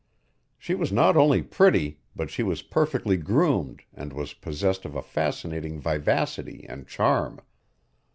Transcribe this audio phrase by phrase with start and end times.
[0.57, 5.03] She was not only pretty but she was perfectly groomed and was possessed of a
[5.03, 7.39] fascinating vivacity and charm.